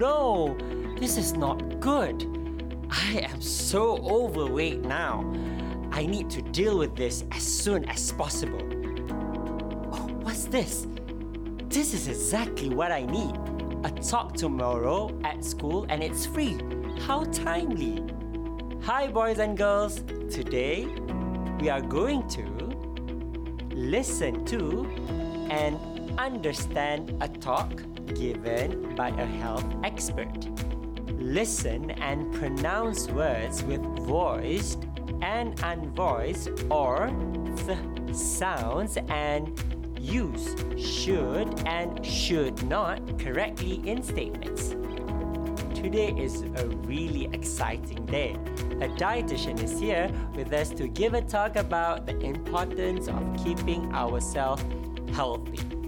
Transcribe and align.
no, 0.00 0.56
this 0.98 1.18
is 1.18 1.34
not 1.34 1.78
good. 1.78 2.24
I 2.90 3.28
am 3.30 3.40
so 3.42 3.98
overweight 3.98 4.80
now. 4.80 5.30
I 5.92 6.06
need 6.06 6.30
to 6.30 6.40
deal 6.40 6.78
with 6.78 6.96
this 6.96 7.24
as 7.32 7.42
soon 7.42 7.84
as 7.84 8.10
possible. 8.12 8.62
Oh, 9.92 10.08
what's 10.22 10.46
this? 10.46 10.86
This 11.68 11.92
is 11.92 12.08
exactly 12.08 12.70
what 12.70 12.90
I 12.90 13.02
need. 13.04 13.36
A 13.84 13.90
talk 14.00 14.32
tomorrow 14.34 15.14
at 15.22 15.44
school 15.44 15.84
and 15.90 16.02
it's 16.02 16.24
free. 16.24 16.58
How 17.06 17.24
timely. 17.24 18.02
Hi, 18.82 19.06
boys 19.06 19.38
and 19.38 19.54
girls. 19.54 20.02
Today, 20.30 20.86
we 21.60 21.68
are 21.68 21.82
going 21.82 22.26
to 22.28 22.44
listen 23.70 24.46
to 24.46 24.86
and 25.50 25.89
understand 26.18 27.16
a 27.20 27.28
talk 27.28 27.82
given 28.14 28.94
by 28.94 29.08
a 29.08 29.26
health 29.26 29.66
expert. 29.84 30.48
Listen 31.18 31.90
and 31.90 32.32
pronounce 32.34 33.08
words 33.08 33.62
with 33.62 33.80
voiced 34.06 34.86
and 35.22 35.54
unvoiced 35.62 36.50
or 36.70 37.10
th 37.66 37.78
sounds 38.16 38.96
and 39.08 39.62
use 40.00 40.56
should 40.76 41.48
and 41.66 42.04
should 42.04 42.62
not 42.64 43.18
correctly 43.18 43.82
in 43.84 44.02
statements. 44.02 44.74
Today 45.74 46.14
is 46.18 46.42
a 46.42 46.66
really 46.84 47.28
exciting 47.32 48.04
day. 48.06 48.32
A 48.80 48.88
dietitian 48.88 49.62
is 49.62 49.78
here 49.78 50.10
with 50.34 50.52
us 50.52 50.70
to 50.70 50.88
give 50.88 51.14
a 51.14 51.22
talk 51.22 51.56
about 51.56 52.06
the 52.06 52.18
importance 52.20 53.08
of 53.08 53.22
keeping 53.42 53.92
ourselves 53.94 54.64
healthy. 55.14 55.79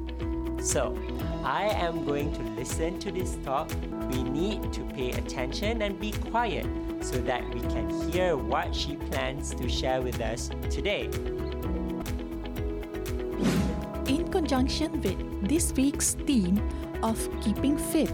So, 0.62 0.96
I 1.42 1.64
am 1.64 2.04
going 2.04 2.32
to 2.34 2.42
listen 2.54 3.00
to 3.00 3.10
this 3.10 3.36
talk. 3.44 3.68
We 4.12 4.22
need 4.22 4.72
to 4.72 4.82
pay 4.94 5.10
attention 5.10 5.82
and 5.82 5.98
be 5.98 6.12
quiet 6.12 6.66
so 7.00 7.18
that 7.22 7.42
we 7.52 7.58
can 7.62 7.90
hear 8.08 8.36
what 8.36 8.72
she 8.72 8.94
plans 9.10 9.54
to 9.56 9.68
share 9.68 10.00
with 10.00 10.20
us 10.20 10.50
today. 10.70 11.10
In 14.06 14.28
conjunction 14.30 15.00
with 15.00 15.48
this 15.48 15.72
week's 15.72 16.14
theme 16.14 16.62
of 17.02 17.18
keeping 17.42 17.76
fit, 17.76 18.12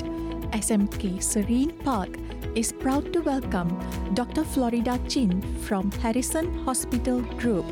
SMK 0.52 1.22
Serene 1.22 1.72
Park 1.84 2.16
is 2.54 2.72
proud 2.72 3.12
to 3.12 3.20
welcome 3.20 3.78
Dr. 4.14 4.42
Florida 4.42 4.98
Chin 5.06 5.42
from 5.64 5.92
Harrison 6.00 6.64
Hospital 6.64 7.20
Group. 7.36 7.66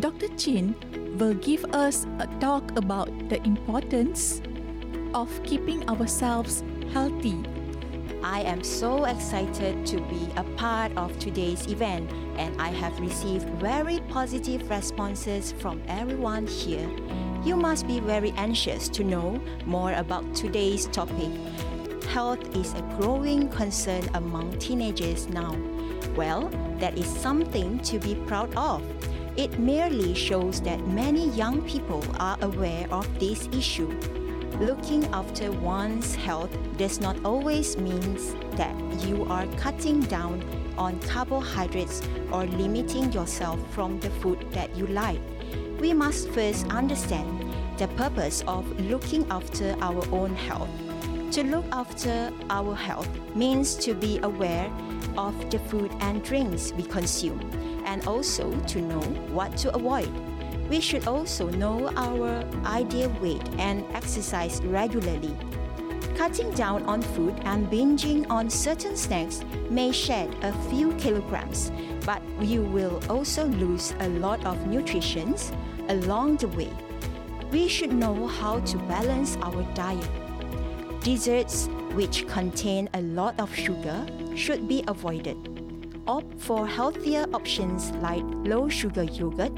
Dr. 0.00 0.26
Chin 0.36 0.74
will 1.20 1.34
give 1.34 1.62
us 1.74 2.06
a 2.18 2.26
talk 2.40 2.74
about 2.78 3.06
the 3.28 3.36
importance 3.44 4.40
of 5.12 5.28
keeping 5.44 5.86
ourselves 5.90 6.64
healthy. 6.94 7.36
I 8.22 8.40
am 8.40 8.64
so 8.64 9.04
excited 9.04 9.84
to 9.86 10.00
be 10.00 10.28
a 10.36 10.44
part 10.56 10.96
of 10.96 11.18
today's 11.18 11.66
event 11.66 12.10
and 12.38 12.58
I 12.60 12.68
have 12.68 12.98
received 12.98 13.46
very 13.60 14.00
positive 14.08 14.68
responses 14.70 15.52
from 15.52 15.82
everyone 15.88 16.46
here. 16.46 16.88
You 17.44 17.54
must 17.54 17.86
be 17.86 18.00
very 18.00 18.32
anxious 18.38 18.88
to 18.88 19.04
know 19.04 19.42
more 19.66 19.92
about 19.92 20.34
today's 20.34 20.86
topic. 20.86 21.30
Health 22.08 22.56
is 22.56 22.72
a 22.72 22.82
growing 22.98 23.48
concern 23.50 24.08
among 24.14 24.58
teenagers 24.58 25.28
now. 25.28 25.54
Well, 26.16 26.48
that 26.78 26.96
is 26.96 27.06
something 27.06 27.78
to 27.80 27.98
be 27.98 28.14
proud 28.26 28.54
of. 28.54 28.82
It 29.40 29.58
merely 29.58 30.12
shows 30.12 30.60
that 30.68 30.86
many 30.86 31.30
young 31.30 31.62
people 31.62 32.04
are 32.20 32.36
aware 32.42 32.86
of 32.92 33.08
this 33.18 33.48
issue. 33.56 33.88
Looking 34.60 35.06
after 35.14 35.50
one's 35.50 36.14
health 36.14 36.50
does 36.76 37.00
not 37.00 37.16
always 37.24 37.78
mean 37.78 38.18
that 38.56 38.76
you 39.00 39.24
are 39.30 39.46
cutting 39.56 40.00
down 40.00 40.44
on 40.76 41.00
carbohydrates 41.00 42.02
or 42.30 42.44
limiting 42.44 43.12
yourself 43.12 43.58
from 43.72 43.98
the 44.00 44.10
food 44.20 44.44
that 44.52 44.76
you 44.76 44.86
like. 44.88 45.22
We 45.80 45.94
must 45.94 46.28
first 46.32 46.66
understand 46.66 47.42
the 47.78 47.88
purpose 47.96 48.44
of 48.46 48.68
looking 48.90 49.24
after 49.30 49.74
our 49.80 50.04
own 50.12 50.36
health. 50.36 50.68
To 51.32 51.44
look 51.44 51.64
after 51.72 52.30
our 52.50 52.74
health 52.74 53.08
means 53.34 53.74
to 53.76 53.94
be 53.94 54.18
aware 54.18 54.70
of 55.16 55.32
the 55.50 55.60
food 55.60 55.90
and 56.00 56.22
drinks 56.22 56.74
we 56.74 56.82
consume 56.82 57.40
and 57.90 58.06
also 58.06 58.48
to 58.68 58.80
know 58.80 59.02
what 59.34 59.56
to 59.58 59.74
avoid. 59.74 60.08
We 60.70 60.80
should 60.80 61.08
also 61.08 61.50
know 61.50 61.90
our 61.96 62.44
ideal 62.64 63.10
weight 63.20 63.42
and 63.58 63.84
exercise 63.92 64.62
regularly. 64.62 65.36
Cutting 66.16 66.52
down 66.52 66.84
on 66.84 67.02
food 67.02 67.34
and 67.42 67.66
binging 67.66 68.30
on 68.30 68.48
certain 68.48 68.96
snacks 68.96 69.42
may 69.68 69.90
shed 69.90 70.32
a 70.42 70.52
few 70.70 70.94
kilograms, 70.94 71.72
but 72.06 72.22
you 72.40 72.62
will 72.62 73.02
also 73.10 73.46
lose 73.46 73.92
a 73.98 74.08
lot 74.08 74.44
of 74.46 74.66
nutrition 74.68 75.34
along 75.88 76.36
the 76.36 76.48
way. 76.48 76.70
We 77.50 77.66
should 77.66 77.92
know 77.92 78.28
how 78.28 78.60
to 78.60 78.78
balance 78.86 79.36
our 79.42 79.64
diet. 79.74 80.08
Desserts, 81.02 81.66
which 81.94 82.28
contain 82.28 82.88
a 82.94 83.00
lot 83.02 83.34
of 83.40 83.52
sugar, 83.52 84.06
should 84.36 84.68
be 84.68 84.84
avoided. 84.86 85.49
Opt 86.10 86.40
for 86.40 86.66
healthier 86.66 87.24
options 87.32 87.92
like 88.02 88.24
low 88.42 88.68
sugar 88.68 89.04
yogurt, 89.04 89.52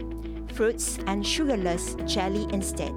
fruits, 0.52 0.98
and 1.06 1.26
sugarless 1.26 1.96
jelly 2.04 2.46
instead. 2.52 2.92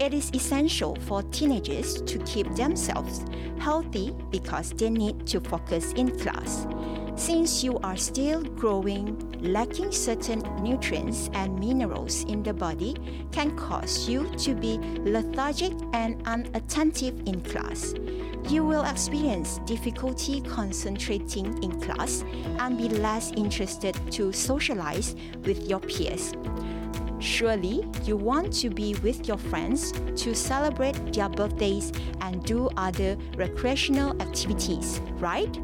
It 0.00 0.12
is 0.12 0.32
essential 0.34 0.96
for 1.06 1.22
teenagers 1.22 2.02
to 2.02 2.18
keep 2.24 2.52
themselves 2.56 3.24
healthy 3.60 4.16
because 4.32 4.70
they 4.70 4.90
need 4.90 5.28
to 5.28 5.38
focus 5.38 5.92
in 5.92 6.18
class. 6.18 6.66
Since 7.14 7.62
you 7.62 7.78
are 7.84 7.96
still 7.96 8.42
growing, 8.42 9.16
lacking 9.42 9.92
certain 9.92 10.42
nutrients 10.60 11.30
and 11.34 11.56
minerals 11.60 12.24
in 12.24 12.42
the 12.42 12.52
body 12.52 12.96
can 13.30 13.56
cause 13.56 14.08
you 14.08 14.28
to 14.38 14.56
be 14.56 14.78
lethargic 15.04 15.72
and 15.92 16.20
unattentive 16.26 17.14
in 17.26 17.42
class. 17.42 17.94
You 18.48 18.64
will 18.64 18.84
experience 18.84 19.60
difficulty 19.66 20.40
concentrating 20.40 21.62
in 21.62 21.78
class 21.82 22.24
and 22.58 22.78
be 22.78 22.88
less 22.88 23.30
interested 23.32 23.94
to 24.12 24.32
socialize 24.32 25.14
with 25.44 25.68
your 25.68 25.80
peers. 25.80 26.32
Surely, 27.18 27.86
you 28.04 28.16
want 28.16 28.50
to 28.54 28.70
be 28.70 28.94
with 29.02 29.28
your 29.28 29.36
friends 29.36 29.92
to 29.92 30.34
celebrate 30.34 31.12
their 31.12 31.28
birthdays 31.28 31.92
and 32.22 32.42
do 32.42 32.70
other 32.78 33.18
recreational 33.36 34.20
activities, 34.22 35.02
right? 35.18 35.60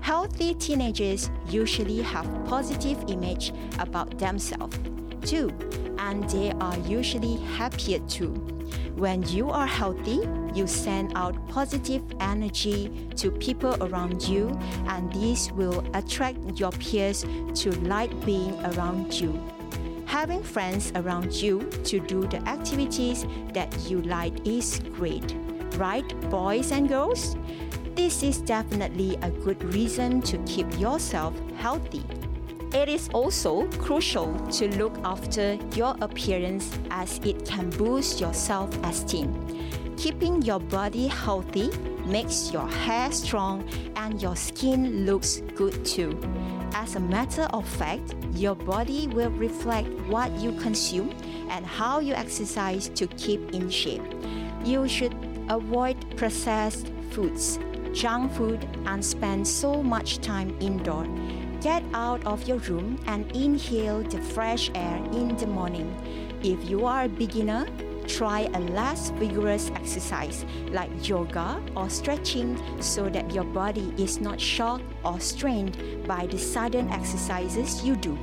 Healthy 0.00 0.54
teenagers 0.54 1.30
usually 1.48 2.02
have 2.02 2.26
positive 2.46 3.04
image 3.06 3.52
about 3.78 4.18
themselves 4.18 4.76
too, 5.22 5.52
and 5.98 6.28
they 6.30 6.50
are 6.60 6.78
usually 6.78 7.36
happier 7.56 8.00
too. 8.08 8.55
When 8.96 9.22
you 9.24 9.50
are 9.50 9.66
healthy, 9.66 10.26
you 10.54 10.66
send 10.66 11.12
out 11.14 11.36
positive 11.48 12.02
energy 12.20 13.08
to 13.16 13.30
people 13.30 13.76
around 13.82 14.22
you, 14.26 14.58
and 14.88 15.12
this 15.12 15.50
will 15.52 15.84
attract 15.94 16.38
your 16.58 16.72
peers 16.72 17.24
to 17.54 17.70
like 17.82 18.12
being 18.24 18.54
around 18.64 19.12
you. 19.12 19.38
Having 20.06 20.44
friends 20.44 20.92
around 20.94 21.32
you 21.34 21.68
to 21.84 22.00
do 22.00 22.26
the 22.26 22.38
activities 22.48 23.26
that 23.52 23.70
you 23.90 24.00
like 24.02 24.46
is 24.46 24.80
great, 24.94 25.34
right, 25.76 26.08
boys 26.30 26.72
and 26.72 26.88
girls? 26.88 27.36
This 27.96 28.22
is 28.22 28.38
definitely 28.38 29.16
a 29.22 29.30
good 29.30 29.62
reason 29.74 30.22
to 30.22 30.38
keep 30.44 30.78
yourself 30.78 31.34
healthy. 31.56 32.04
It 32.76 32.90
is 32.90 33.08
also 33.14 33.66
crucial 33.78 34.34
to 34.58 34.68
look 34.76 34.98
after 35.02 35.54
your 35.74 35.96
appearance 36.02 36.78
as 36.90 37.18
it 37.24 37.46
can 37.46 37.70
boost 37.70 38.20
your 38.20 38.34
self 38.34 38.68
esteem. 38.84 39.32
Keeping 39.96 40.42
your 40.42 40.60
body 40.60 41.06
healthy 41.06 41.70
makes 42.04 42.52
your 42.52 42.68
hair 42.68 43.10
strong 43.12 43.66
and 43.96 44.20
your 44.20 44.36
skin 44.36 45.06
looks 45.06 45.40
good 45.54 45.86
too. 45.86 46.20
As 46.74 46.96
a 46.96 47.00
matter 47.00 47.48
of 47.54 47.66
fact, 47.66 48.14
your 48.34 48.54
body 48.54 49.08
will 49.08 49.30
reflect 49.30 49.88
what 50.10 50.30
you 50.32 50.52
consume 50.52 51.14
and 51.48 51.64
how 51.64 52.00
you 52.00 52.12
exercise 52.12 52.90
to 52.90 53.06
keep 53.06 53.54
in 53.54 53.70
shape. 53.70 54.04
You 54.66 54.86
should 54.86 55.16
avoid 55.48 55.96
processed 56.18 56.92
foods, 57.10 57.58
junk 57.94 58.32
food, 58.32 58.68
and 58.84 59.02
spend 59.02 59.48
so 59.48 59.82
much 59.82 60.18
time 60.18 60.54
indoor. 60.60 61.06
Get 61.66 61.82
out 61.94 62.24
of 62.24 62.46
your 62.46 62.58
room 62.58 62.96
and 63.08 63.26
inhale 63.34 64.04
the 64.04 64.20
fresh 64.20 64.70
air 64.72 64.98
in 65.10 65.36
the 65.36 65.48
morning. 65.48 65.90
If 66.40 66.70
you 66.70 66.86
are 66.86 67.06
a 67.06 67.08
beginner, 67.08 67.66
try 68.06 68.42
a 68.54 68.60
less 68.60 69.10
vigorous 69.18 69.72
exercise 69.74 70.46
like 70.70 71.08
yoga 71.08 71.60
or 71.74 71.90
stretching 71.90 72.56
so 72.80 73.08
that 73.08 73.34
your 73.34 73.42
body 73.42 73.92
is 73.98 74.20
not 74.20 74.40
shocked 74.40 74.84
or 75.04 75.18
strained 75.18 76.06
by 76.06 76.28
the 76.28 76.38
sudden 76.38 76.88
exercises 76.92 77.84
you 77.84 77.96
do. 77.96 78.16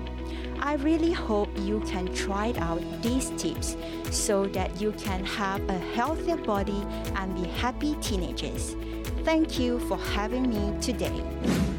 I 0.62 0.76
really 0.76 1.12
hope 1.12 1.50
you 1.58 1.82
can 1.82 2.16
try 2.16 2.54
out 2.60 2.82
these 3.02 3.30
tips 3.32 3.76
so 4.10 4.46
that 4.56 4.80
you 4.80 4.94
can 4.94 5.26
have 5.26 5.60
a 5.70 5.78
healthier 5.94 6.38
body 6.38 6.82
and 7.18 7.36
be 7.36 7.50
happy 7.60 7.96
teenagers. 7.96 8.78
Thank 9.26 9.60
you 9.60 9.80
for 9.90 9.98
having 9.98 10.50
me 10.50 10.80
today. 10.80 11.73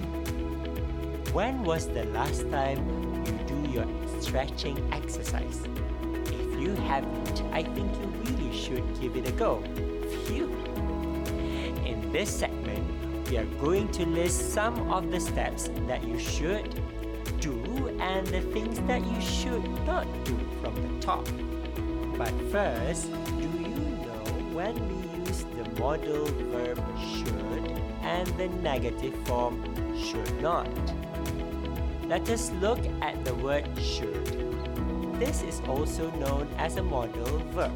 When 1.34 1.64
was 1.64 1.88
the 1.88 2.04
last 2.14 2.48
time 2.48 2.78
you 3.26 3.32
do 3.50 3.68
your 3.68 3.86
stretching 4.20 4.78
exercise? 4.92 5.64
If 6.26 6.60
you 6.60 6.76
haven't, 6.86 7.42
I 7.50 7.64
think 7.64 7.90
you 7.98 8.06
really 8.22 8.56
should 8.56 9.00
give 9.00 9.16
it 9.16 9.28
a 9.28 9.32
go. 9.32 9.60
Phew! 10.26 10.46
In 11.84 12.12
this 12.12 12.30
segment, 12.30 12.86
we 13.28 13.36
are 13.36 13.50
going 13.58 13.88
to 13.98 14.06
list 14.06 14.52
some 14.52 14.92
of 14.92 15.10
the 15.10 15.18
steps 15.18 15.70
that 15.88 16.04
you 16.04 16.20
should 16.20 16.70
do 17.40 17.58
and 17.98 18.24
the 18.28 18.42
things 18.54 18.78
that 18.82 19.04
you 19.04 19.20
should 19.20 19.68
not 19.86 20.06
do 20.22 20.38
from 20.62 20.74
the 20.76 21.02
top. 21.02 21.26
But 22.16 22.30
first, 22.52 23.10
do 23.10 23.42
you 23.42 23.74
know 24.06 24.22
when 24.54 24.74
we 24.86 25.26
use 25.26 25.42
the 25.58 25.68
modal 25.80 26.26
verb 26.54 26.78
should 27.02 27.66
and 28.02 28.28
the 28.38 28.46
negative 28.62 29.16
form 29.26 29.58
should 29.98 30.40
not? 30.40 30.68
Let 32.06 32.28
us 32.28 32.52
look 32.60 32.80
at 33.00 33.24
the 33.24 33.34
word 33.36 33.66
should. 33.80 34.26
This 35.18 35.42
is 35.42 35.62
also 35.66 36.10
known 36.12 36.46
as 36.58 36.76
a 36.76 36.82
modal 36.82 37.38
verb. 37.56 37.72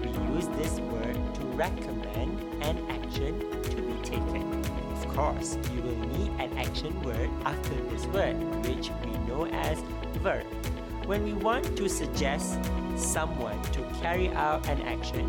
We 0.00 0.10
use 0.36 0.46
this 0.58 0.78
word 0.78 1.16
to 1.34 1.40
recommend 1.58 2.38
an 2.62 2.78
action 2.88 3.40
to 3.64 3.82
be 3.82 3.94
taken. 4.02 4.64
Of 4.92 5.08
course, 5.08 5.58
you 5.74 5.82
will 5.82 5.98
need 6.16 6.30
an 6.40 6.56
action 6.56 7.00
word 7.02 7.30
after 7.44 7.74
this 7.90 8.06
word, 8.06 8.36
which 8.64 8.90
we 9.04 9.18
know 9.26 9.46
as 9.46 9.82
verb. 10.22 10.46
When 11.06 11.24
we 11.24 11.32
want 11.32 11.76
to 11.76 11.88
suggest 11.88 12.60
someone 12.96 13.60
to 13.72 13.82
carry 14.00 14.28
out 14.28 14.68
an 14.68 14.82
action, 14.82 15.26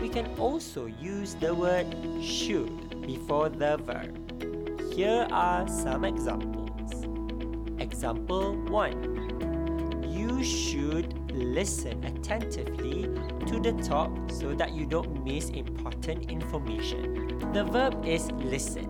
we 0.00 0.10
can 0.10 0.26
also 0.38 0.84
use 1.00 1.32
the 1.34 1.54
word 1.54 1.86
should 2.20 3.00
before 3.06 3.48
the 3.48 3.78
verb. 3.78 4.12
Here 4.92 5.26
are 5.30 5.66
some 5.66 6.04
examples. 6.04 6.53
Example 7.84 8.56
1 8.72 10.08
You 10.08 10.42
should 10.42 11.30
listen 11.30 12.02
attentively 12.02 13.02
to 13.44 13.60
the 13.60 13.72
talk 13.84 14.10
so 14.30 14.54
that 14.54 14.72
you 14.72 14.86
don't 14.86 15.22
miss 15.22 15.50
important 15.50 16.30
information. 16.30 17.52
The 17.52 17.64
verb 17.64 18.06
is 18.06 18.30
listen. 18.32 18.88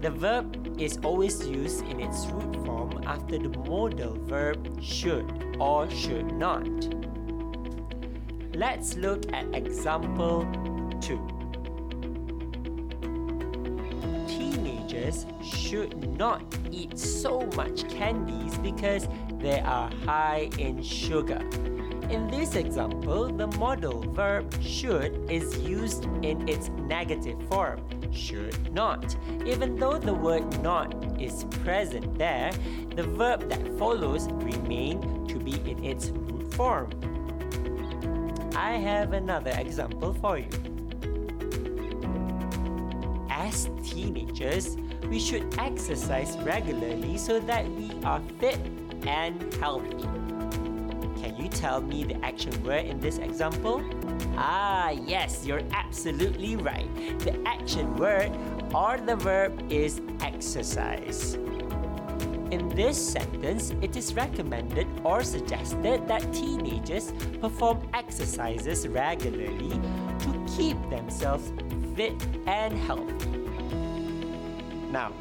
The 0.00 0.10
verb 0.10 0.78
is 0.78 0.96
always 1.02 1.44
used 1.44 1.84
in 1.86 1.98
its 1.98 2.26
root 2.26 2.54
form 2.64 3.02
after 3.04 3.36
the 3.36 3.48
modal 3.66 4.14
verb 4.14 4.80
should 4.80 5.56
or 5.58 5.90
should 5.90 6.32
not. 6.32 6.68
Let's 8.54 8.94
look 8.94 9.26
at 9.32 9.52
example 9.56 10.46
2. 11.00 11.35
Teenagers 14.96 15.26
should 15.44 16.16
not 16.16 16.42
eat 16.72 16.98
so 16.98 17.46
much 17.54 17.86
candies 17.90 18.56
because 18.58 19.08
they 19.38 19.60
are 19.60 19.90
high 20.06 20.48
in 20.58 20.82
sugar. 20.82 21.40
In 22.08 22.28
this 22.30 22.54
example, 22.54 23.28
the 23.28 23.46
modal 23.58 24.00
verb 24.12 24.54
should 24.62 25.30
is 25.30 25.58
used 25.58 26.04
in 26.22 26.48
its 26.48 26.70
negative 26.86 27.36
form, 27.48 27.80
should 28.10 28.72
not. 28.72 29.16
Even 29.44 29.76
though 29.76 29.98
the 29.98 30.14
word 30.14 30.62
not 30.62 30.94
is 31.20 31.44
present 31.62 32.16
there, 32.16 32.52
the 32.94 33.02
verb 33.02 33.50
that 33.50 33.78
follows 33.78 34.28
remain 34.32 35.26
to 35.26 35.38
be 35.38 35.56
in 35.70 35.84
its 35.84 36.08
root 36.08 36.54
form. 36.54 36.88
I 38.56 38.76
have 38.76 39.12
another 39.12 39.52
example 39.58 40.14
for 40.14 40.38
you. 40.38 40.48
As 43.28 43.68
teenagers, 43.84 44.76
we 45.08 45.18
should 45.18 45.58
exercise 45.58 46.36
regularly 46.38 47.16
so 47.16 47.40
that 47.40 47.68
we 47.72 47.90
are 48.04 48.20
fit 48.38 48.58
and 49.06 49.52
healthy. 49.54 50.02
Can 51.20 51.36
you 51.38 51.48
tell 51.48 51.80
me 51.80 52.04
the 52.04 52.22
action 52.24 52.52
word 52.64 52.86
in 52.86 53.00
this 53.00 53.18
example? 53.18 53.82
Ah, 54.36 54.90
yes, 54.90 55.46
you're 55.46 55.62
absolutely 55.72 56.56
right. 56.56 56.88
The 57.20 57.40
action 57.46 57.96
word 57.96 58.30
or 58.74 58.98
the 58.98 59.16
verb 59.16 59.72
is 59.72 60.00
exercise. 60.20 61.34
In 62.50 62.68
this 62.68 62.96
sentence, 62.96 63.72
it 63.82 63.96
is 63.96 64.14
recommended 64.14 64.86
or 65.02 65.24
suggested 65.24 66.06
that 66.06 66.32
teenagers 66.32 67.12
perform 67.40 67.88
exercises 67.92 68.86
regularly 68.86 69.80
to 70.20 70.46
keep 70.56 70.78
themselves 70.88 71.52
fit 71.96 72.14
and 72.46 72.78
healthy. 72.78 73.46
Now, 74.90 75.12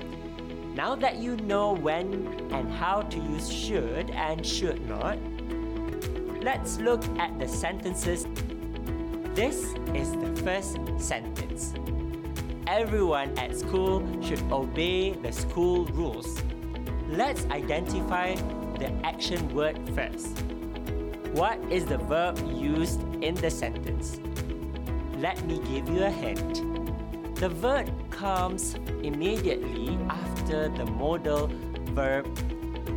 now 0.73 0.95
that 0.95 1.17
you 1.17 1.37
know 1.37 1.73
when 1.73 2.27
and 2.51 2.71
how 2.71 3.01
to 3.01 3.17
use 3.17 3.51
should 3.51 4.11
and 4.11 4.45
should 4.45 4.87
not, 4.87 5.17
let's 6.43 6.79
look 6.79 7.03
at 7.17 7.39
the 7.39 7.47
sentences. 7.47 8.27
This 9.33 9.73
is 9.93 10.11
the 10.11 10.35
first 10.43 10.77
sentence. 10.99 11.73
Everyone 12.67 13.37
at 13.37 13.55
school 13.55 14.03
should 14.21 14.41
obey 14.51 15.11
the 15.11 15.31
school 15.31 15.85
rules. 15.85 16.41
Let's 17.09 17.45
identify 17.45 18.35
the 18.79 18.91
action 19.03 19.53
word 19.53 19.79
first. 19.95 20.43
What 21.33 21.59
is 21.69 21.85
the 21.85 21.97
verb 21.97 22.37
used 22.55 23.01
in 23.23 23.35
the 23.35 23.49
sentence? 23.49 24.19
Let 25.17 25.43
me 25.45 25.59
give 25.59 25.89
you 25.89 26.03
a 26.03 26.09
hint. 26.09 26.74
The 27.35 27.49
verb 27.49 27.91
comes 28.11 28.75
immediately 29.03 29.99
after 30.09 30.69
the 30.69 30.85
modal 30.85 31.51
verb 31.91 32.25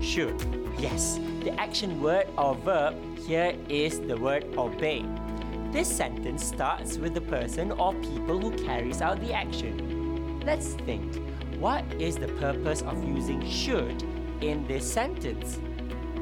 should. 0.01 0.37
Yes, 0.79 1.19
the 1.43 1.59
action 1.59 2.01
word 2.01 2.29
or 2.39 2.55
verb 2.55 2.95
here 3.27 3.57
is 3.69 3.99
the 3.99 4.17
word 4.17 4.45
obey. 4.57 5.05
This 5.73 5.89
sentence 5.89 6.45
starts 6.45 6.99
with 6.99 7.15
the 7.15 7.21
person 7.21 7.73
or 7.73 7.93
people 7.95 8.39
who 8.39 8.53
carries 8.65 9.03
out 9.03 9.21
the 9.21 9.33
action. 9.33 10.41
Let's 10.47 10.75
think. 10.87 11.17
What 11.59 11.85
is 11.99 12.15
the 12.15 12.29
purpose 12.29 12.83
of 12.83 13.03
using 13.03 13.45
should 13.45 14.05
in 14.41 14.65
this 14.69 14.89
sentence? 14.89 15.59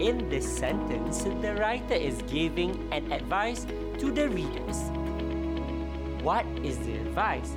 In 0.01 0.31
this 0.31 0.49
sentence, 0.57 1.23
the 1.23 1.55
writer 1.61 1.95
is 1.95 2.23
giving 2.23 2.89
an 2.95 3.13
advice 3.13 3.67
to 3.99 4.11
the 4.11 4.31
readers. 4.31 4.79
What 6.23 6.47
is 6.65 6.79
the 6.79 6.95
advice? 6.95 7.55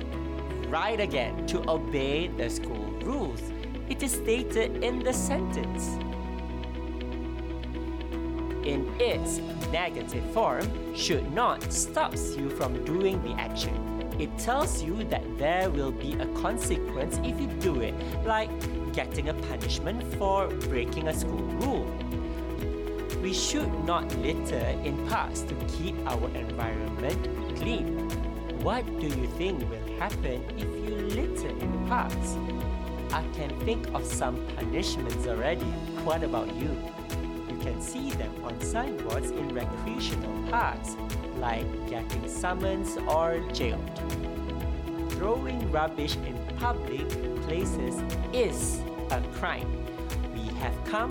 Right 0.70 1.00
again, 1.00 1.48
to 1.48 1.68
obey 1.68 2.28
the 2.28 2.48
school 2.48 2.94
rules. 3.02 3.42
It 3.88 4.04
is 4.04 4.12
stated 4.12 4.84
in 4.84 5.00
the 5.00 5.12
sentence. 5.12 5.98
In 8.64 8.88
its 9.00 9.38
negative 9.72 10.24
form, 10.32 10.94
should 10.94 11.32
not 11.32 11.72
stops 11.72 12.36
you 12.36 12.48
from 12.50 12.84
doing 12.84 13.20
the 13.24 13.32
action. 13.32 13.74
It 14.20 14.30
tells 14.38 14.80
you 14.80 15.02
that 15.10 15.24
there 15.38 15.70
will 15.70 15.90
be 15.90 16.12
a 16.14 16.26
consequence 16.40 17.18
if 17.24 17.40
you 17.40 17.48
do 17.58 17.80
it, 17.80 17.94
like 18.24 18.52
getting 18.92 19.28
a 19.28 19.34
punishment 19.34 20.04
for 20.14 20.46
breaking 20.70 21.08
a 21.08 21.12
school 21.12 21.48
rule. 21.58 21.90
We 23.20 23.34
should 23.34 23.72
not 23.84 24.06
litter 24.18 24.66
in 24.84 25.04
parks 25.08 25.40
to 25.40 25.54
keep 25.66 25.96
our 26.06 26.28
environment 26.28 27.56
clean. 27.56 28.29
What 28.62 28.84
do 29.00 29.06
you 29.06 29.26
think 29.38 29.58
will 29.70 29.98
happen 29.98 30.44
if 30.58 30.68
you 30.84 30.94
litter 31.16 31.48
in 31.48 31.86
parks? 31.88 32.36
I 33.10 33.24
can 33.32 33.58
think 33.60 33.88
of 33.94 34.04
some 34.04 34.36
punishments 34.54 35.26
already. 35.26 35.64
What 36.04 36.22
about 36.22 36.54
you? 36.56 36.76
You 37.48 37.56
can 37.62 37.80
see 37.80 38.10
them 38.10 38.34
on 38.44 38.60
signboards 38.60 39.30
in 39.30 39.54
recreational 39.54 40.50
parks, 40.50 40.98
like 41.38 41.64
getting 41.88 42.28
summons 42.28 42.98
or 43.08 43.40
jailed. 43.54 43.80
Throwing 45.12 45.72
rubbish 45.72 46.16
in 46.16 46.36
public 46.58 47.08
places 47.44 48.02
is 48.34 48.82
a 49.10 49.22
crime. 49.38 49.72
We 50.34 50.52
have 50.60 50.76
come 50.84 51.08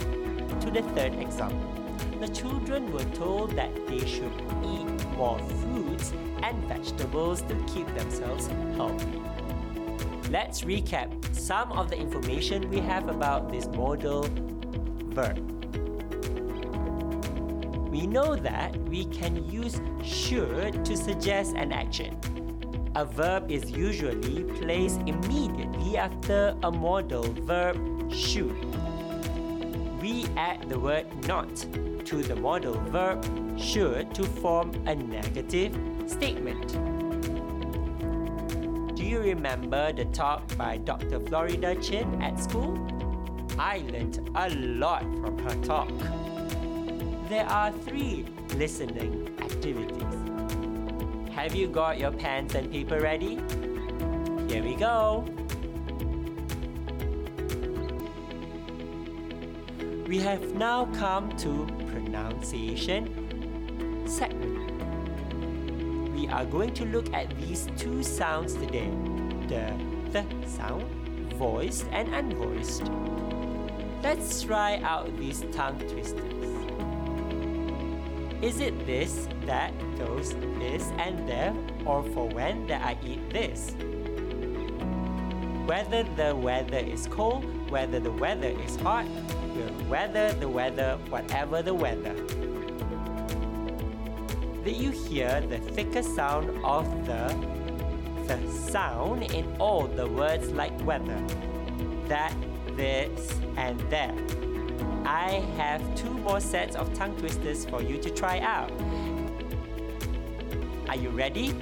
to 0.59 0.69
the 0.69 0.83
third 0.93 1.15
example. 1.15 1.73
The 2.19 2.27
children 2.27 2.91
were 2.91 3.09
told 3.15 3.55
that 3.55 3.73
they 3.87 4.05
should 4.05 4.39
eat 4.63 5.07
more 5.17 5.39
fruits 5.39 5.88
and 6.43 6.63
vegetables 6.65 7.41
to 7.43 7.55
keep 7.67 7.87
themselves 7.95 8.47
healthy. 8.75 9.21
Let's 10.29 10.61
recap 10.61 11.09
some 11.35 11.71
of 11.71 11.89
the 11.89 11.97
information 11.97 12.69
we 12.69 12.79
have 12.79 13.09
about 13.09 13.51
this 13.51 13.65
modal 13.67 14.27
verb. 15.09 15.37
We 17.89 18.05
know 18.05 18.35
that 18.35 18.77
we 18.87 19.05
can 19.05 19.49
use 19.49 19.81
should 20.03 20.85
to 20.85 20.95
suggest 20.95 21.55
an 21.55 21.71
action. 21.71 22.19
A 22.95 23.05
verb 23.05 23.49
is 23.49 23.71
usually 23.71 24.43
placed 24.43 24.99
immediately 25.07 25.97
after 25.97 26.55
a 26.61 26.71
modal 26.71 27.23
verb 27.23 27.77
should. 28.11 28.55
We 30.01 30.27
add 30.37 30.69
the 30.69 30.79
word 30.79 31.07
not 31.27 31.49
to 32.05 32.23
the 32.23 32.35
modal 32.35 32.75
verb 32.91 33.25
should 33.59 34.13
to 34.15 34.23
form 34.23 34.71
a 34.85 34.95
negative 34.95 35.75
statement. 36.09 36.67
Do 38.95 39.05
you 39.05 39.19
remember 39.19 39.93
the 39.93 40.05
talk 40.05 40.57
by 40.57 40.77
Dr. 40.77 41.19
Florida 41.19 41.75
Chin 41.75 42.21
at 42.21 42.39
school? 42.39 42.77
I 43.57 43.83
learned 43.91 44.29
a 44.35 44.49
lot 44.49 45.03
from 45.21 45.37
her 45.39 45.55
talk. 45.63 45.91
There 47.29 47.45
are 47.45 47.71
three 47.71 48.25
listening 48.55 49.29
activities. 49.39 50.03
Have 51.31 51.55
you 51.55 51.67
got 51.67 51.99
your 51.99 52.11
pens 52.11 52.55
and 52.55 52.71
paper 52.71 52.99
ready? 52.99 53.35
Here 54.47 54.63
we 54.63 54.75
go. 54.75 55.25
We 60.07 60.17
have 60.19 60.55
now 60.55 60.85
come 60.95 61.37
to 61.37 61.67
pronunciation 61.91 63.28
are 66.31 66.45
going 66.45 66.73
to 66.75 66.85
look 66.85 67.13
at 67.13 67.29
these 67.37 67.67
two 67.77 68.03
sounds 68.03 68.53
today 68.53 68.89
the 69.49 69.73
th 70.13 70.25
sound, 70.45 70.85
voiced 71.33 71.85
and 71.91 72.07
unvoiced. 72.13 72.85
Let's 74.03 74.43
try 74.43 74.77
out 74.83 75.09
these 75.17 75.41
tongue 75.51 75.79
twisters. 75.89 76.39
Is 78.41 78.61
it 78.61 78.85
this, 78.85 79.27
that, 79.45 79.73
those, 79.97 80.33
this, 80.59 80.91
and 80.97 81.27
there, 81.27 81.53
or 81.85 82.03
for 82.13 82.29
when 82.29 82.67
that 82.67 82.81
I 82.81 82.97
eat 83.03 83.29
this? 83.31 83.75
Whether 85.65 86.03
the 86.15 86.35
weather 86.35 86.77
is 86.77 87.07
cold, 87.07 87.43
whether 87.69 87.99
the 87.99 88.11
weather 88.11 88.53
is 88.65 88.75
hot, 88.77 89.07
will 89.55 89.73
weather 89.89 90.31
the 90.33 90.47
weather, 90.47 90.97
whatever 91.09 91.61
the 91.61 91.73
weather. 91.73 92.15
Did 94.63 94.75
you 94.75 94.91
hear 94.91 95.41
the 95.41 95.57
thicker 95.57 96.03
sound 96.03 96.49
of 96.63 96.85
the 97.05 97.33
the 98.27 98.37
sound 98.51 99.23
in 99.23 99.55
all 99.57 99.87
the 99.87 100.07
words 100.07 100.51
like 100.51 100.77
weather, 100.85 101.19
that, 102.07 102.35
this, 102.75 103.33
and 103.57 103.79
that? 103.89 104.13
I 105.05 105.41
have 105.57 105.81
two 105.95 106.13
more 106.13 106.39
sets 106.39 106.75
of 106.75 106.93
tongue 106.93 107.15
twisters 107.17 107.65
for 107.65 107.81
you 107.81 107.97
to 107.97 108.09
try 108.09 108.39
out. 108.39 108.71
Are 110.89 110.95
you 110.95 111.09
ready? 111.09 111.55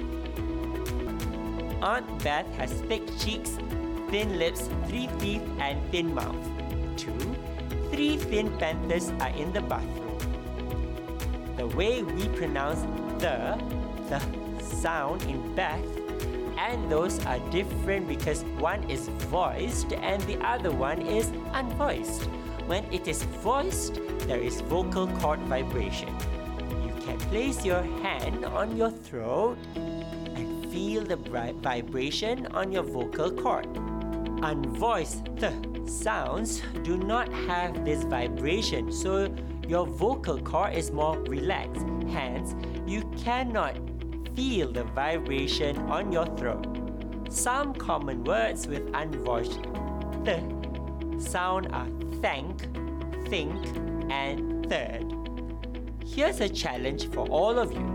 Aunt 1.80 2.06
Beth 2.22 2.46
has 2.56 2.72
thick 2.82 3.06
cheeks, 3.18 3.56
thin 4.10 4.38
lips, 4.38 4.68
three 4.88 5.08
teeth, 5.18 5.42
and 5.60 5.80
thin 5.90 6.14
mouth. 6.14 6.36
Two, 6.96 7.36
three 7.90 8.16
thin 8.16 8.50
panthers 8.58 9.10
are 9.20 9.30
in 9.30 9.52
the 9.52 9.62
bathroom. 9.62 10.37
The 11.58 11.66
way 11.66 12.02
we 12.04 12.28
pronounce 12.28 12.82
the, 13.20 13.58
the 14.08 14.20
sound 14.62 15.22
in 15.24 15.54
Beth 15.56 15.82
and 16.56 16.90
those 16.90 17.24
are 17.26 17.38
different 17.50 18.06
because 18.06 18.44
one 18.58 18.82
is 18.90 19.08
voiced 19.30 19.92
and 19.92 20.22
the 20.22 20.38
other 20.46 20.70
one 20.70 21.02
is 21.02 21.30
unvoiced. 21.52 22.24
When 22.66 22.84
it 22.92 23.08
is 23.08 23.22
voiced, 23.42 24.00
there 24.26 24.40
is 24.40 24.60
vocal 24.62 25.08
cord 25.18 25.40
vibration. 25.50 26.14
You 26.84 26.92
can 27.04 27.18
place 27.30 27.64
your 27.64 27.82
hand 28.02 28.44
on 28.44 28.76
your 28.76 28.90
throat 28.90 29.58
and 29.74 30.70
feel 30.70 31.02
the 31.02 31.16
vibration 31.16 32.46
on 32.48 32.70
your 32.70 32.84
vocal 32.84 33.30
cord. 33.30 33.66
Unvoiced 34.42 35.24
the 35.40 35.52
sounds 35.90 36.62
do 36.82 36.96
not 36.98 37.32
have 37.32 37.84
this 37.84 38.04
vibration, 38.04 38.92
so 38.92 39.28
your 39.68 39.86
vocal 39.86 40.40
cord 40.40 40.74
is 40.74 40.90
more 40.90 41.18
relaxed. 41.24 41.84
Hence, 42.08 42.54
you 42.86 43.02
cannot 43.18 43.76
feel 44.34 44.72
the 44.72 44.84
vibration 44.84 45.76
on 45.90 46.10
your 46.10 46.24
throat. 46.36 46.66
Some 47.28 47.74
common 47.74 48.24
words 48.24 48.66
with 48.66 48.90
unvoiced 48.92 49.62
the 50.24 50.40
sound 51.20 51.68
are 51.72 51.88
thank, 52.22 52.62
think, 53.28 53.54
and 54.10 54.66
third. 54.70 55.04
Here's 56.06 56.40
a 56.40 56.48
challenge 56.48 57.10
for 57.10 57.28
all 57.28 57.58
of 57.58 57.72
you. 57.72 57.86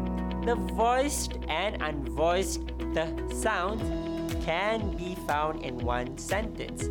The 0.45 0.55
voiced 0.55 1.39
and 1.47 1.81
unvoiced 1.81 2.67
the 2.93 3.07
sounds 3.33 3.81
can 4.45 4.95
be 4.95 5.15
found 5.25 5.63
in 5.63 5.79
one 5.79 6.17
sentence. 6.19 6.83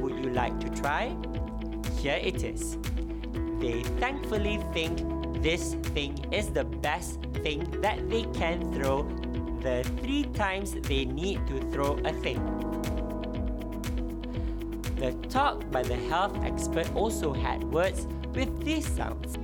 Would 0.00 0.22
you 0.22 0.30
like 0.30 0.60
to 0.60 0.68
try? 0.82 1.16
Here 1.98 2.20
it 2.22 2.42
is. 2.44 2.76
They 3.60 3.82
thankfully 3.98 4.60
think 4.72 5.42
this 5.42 5.74
thing 5.94 6.32
is 6.32 6.48
the 6.50 6.64
best 6.64 7.20
thing 7.42 7.68
that 7.80 8.08
they 8.08 8.22
can 8.34 8.72
throw 8.72 9.02
the 9.60 9.82
three 10.00 10.24
times 10.34 10.74
they 10.74 11.04
need 11.04 11.44
to 11.48 11.60
throw 11.72 11.98
a 12.04 12.12
thing. 12.12 12.38
The 14.96 15.12
talk 15.28 15.68
by 15.70 15.82
the 15.82 15.96
health 15.96 16.36
expert 16.44 16.92
also 16.94 17.32
had 17.32 17.64
words 17.64 18.06
with 18.34 18.64
these 18.64 18.86
sounds. 18.86 19.34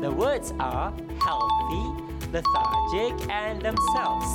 The 0.00 0.10
words 0.10 0.52
are 0.60 0.92
healthy, 1.22 1.86
lethargic, 2.32 3.30
and 3.30 3.62
themselves. 3.62 4.26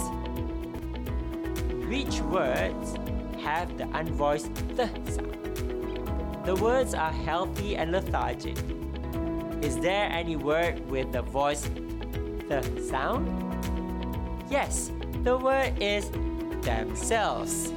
Which 1.87 2.21
words 2.21 2.95
have 3.41 3.77
the 3.77 3.85
unvoiced 3.85 4.53
the 4.75 4.87
sound? 5.11 5.48
The 6.45 6.55
words 6.55 6.93
are 6.93 7.11
healthy 7.11 7.75
and 7.75 7.91
lethargic. 7.91 8.57
Is 9.61 9.77
there 9.77 10.09
any 10.09 10.35
word 10.35 10.89
with 10.89 11.11
the 11.11 11.21
voice 11.21 11.69
the 12.47 12.63
sound? 12.89 13.27
Yes, 14.49 14.91
the 15.23 15.37
word 15.37 15.73
is 15.81 16.09
themselves. 16.61 17.73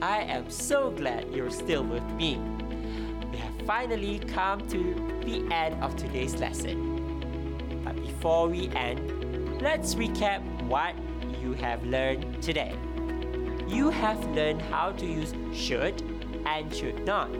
I 0.00 0.22
am 0.22 0.50
so 0.50 0.90
glad 0.90 1.30
you're 1.32 1.50
still 1.50 1.84
with 1.84 2.04
me. 2.12 2.38
We 3.30 3.36
have 3.38 3.54
finally 3.66 4.18
come 4.18 4.66
to 4.68 4.94
the 5.24 5.46
end 5.52 5.82
of 5.84 5.96
today's 5.96 6.36
lesson. 6.36 7.82
But 7.84 7.96
before 7.96 8.48
we 8.48 8.68
end, 8.70 9.60
let's 9.60 9.94
recap 9.94 10.40
what 10.62 10.94
you 11.40 11.52
have 11.52 11.84
learned 11.84 12.42
today. 12.42 12.74
You 13.68 13.90
have 13.90 14.24
learned 14.30 14.62
how 14.62 14.92
to 14.92 15.06
use 15.06 15.34
should 15.52 16.15
and 16.46 16.74
should 16.74 17.04
not. 17.04 17.30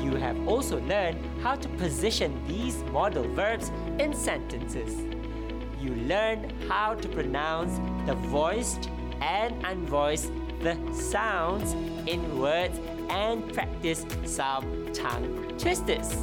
You 0.00 0.14
have 0.14 0.46
also 0.46 0.80
learned 0.82 1.18
how 1.42 1.56
to 1.56 1.68
position 1.70 2.40
these 2.46 2.76
modal 2.92 3.24
verbs 3.34 3.72
in 3.98 4.14
sentences. 4.14 4.94
You 5.80 5.94
learn 6.06 6.52
how 6.68 6.94
to 6.94 7.08
pronounce 7.08 7.78
the 8.06 8.14
voiced 8.14 8.88
and 9.20 9.54
unvoiced 9.64 10.30
the 10.60 10.76
sounds 10.92 11.72
in 12.08 12.38
words 12.38 12.78
and 13.10 13.52
practice 13.52 14.04
some 14.24 14.92
tongue 14.92 15.54
twisters. 15.58 16.14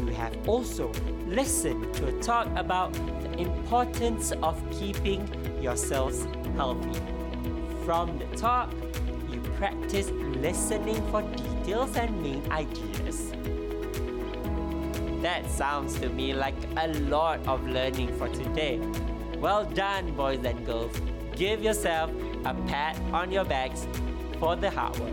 You 0.00 0.06
have 0.16 0.36
also 0.48 0.90
listened 1.26 1.94
to 1.94 2.08
a 2.08 2.12
talk 2.20 2.48
about 2.56 2.92
the 2.92 3.38
importance 3.38 4.32
of 4.42 4.60
keeping 4.70 5.28
yourselves 5.62 6.26
healthy. 6.56 7.00
From 7.84 8.18
the 8.18 8.26
talk, 8.36 8.72
practice 9.60 10.10
listening 10.40 11.02
for 11.10 11.20
details 11.20 11.94
and 11.94 12.22
main 12.22 12.42
ideas. 12.50 13.30
That 15.20 15.50
sounds 15.50 16.00
to 16.00 16.08
me 16.08 16.32
like 16.32 16.54
a 16.78 16.88
lot 16.88 17.46
of 17.46 17.68
learning 17.68 18.16
for 18.16 18.28
today. 18.28 18.80
Well 19.36 19.66
done, 19.66 20.12
boys 20.12 20.42
and 20.46 20.64
girls. 20.64 20.98
Give 21.36 21.62
yourself 21.62 22.10
a 22.46 22.54
pat 22.68 22.98
on 23.12 23.30
your 23.30 23.44
backs 23.44 23.86
for 24.38 24.56
the 24.56 24.70
hard 24.70 24.98
work. 24.98 25.12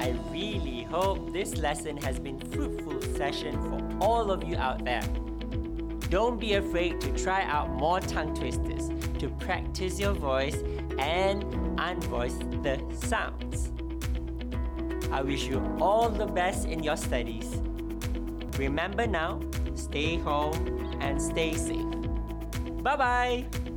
I 0.00 0.16
really 0.32 0.82
hope 0.90 1.32
this 1.32 1.58
lesson 1.58 1.96
has 1.98 2.18
been 2.18 2.40
fruitful 2.50 3.02
session 3.16 3.54
for 3.70 4.04
all 4.04 4.32
of 4.32 4.42
you 4.42 4.56
out 4.56 4.84
there. 4.84 5.02
Don't 6.10 6.40
be 6.40 6.54
afraid 6.54 7.00
to 7.02 7.12
try 7.22 7.42
out 7.42 7.70
more 7.70 8.00
tongue 8.00 8.34
twisters 8.34 8.90
to 9.18 9.28
practice 9.40 10.00
your 10.00 10.12
voice 10.12 10.56
and 10.98 11.44
unvoice 11.76 12.38
the 12.62 12.80
sounds. 13.06 13.72
I 15.12 15.22
wish 15.22 15.44
you 15.44 15.60
all 15.80 16.08
the 16.08 16.26
best 16.26 16.66
in 16.66 16.82
your 16.82 16.96
studies. 16.96 17.60
Remember 18.58 19.06
now, 19.06 19.40
stay 19.74 20.16
home 20.16 20.96
and 21.00 21.20
stay 21.20 21.54
safe. 21.54 21.86
Bye 22.82 22.96
bye. 22.96 23.67